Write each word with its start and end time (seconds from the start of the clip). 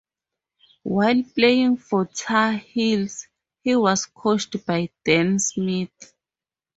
While 0.81 1.21
playing 1.35 1.77
for 1.77 2.07
Tar 2.07 2.53
Heels, 2.53 3.27
he 3.61 3.75
was 3.75 4.07
coached 4.07 4.65
by 4.65 4.89
Dean 5.05 5.37
Smith. 5.37 6.15